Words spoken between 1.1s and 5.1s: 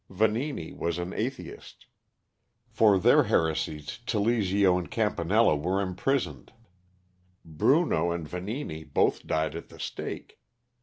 Atheist. For their heresies Telesio and